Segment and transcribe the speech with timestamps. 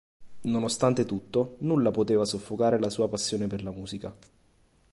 [0.53, 4.11] Nonostante tutto, nulla poteva soffocare la sua passione per la musica.